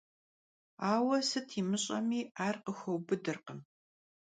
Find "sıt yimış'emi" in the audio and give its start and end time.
1.29-2.21